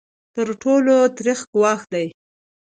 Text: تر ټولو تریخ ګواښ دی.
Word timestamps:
تر 0.35 0.47
ټولو 0.61 0.95
تریخ 1.17 1.39
ګواښ 1.53 1.81
دی. 1.93 2.07